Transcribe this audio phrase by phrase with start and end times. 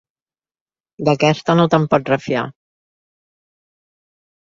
[1.09, 2.49] D'aquesta no te'n pots refiar.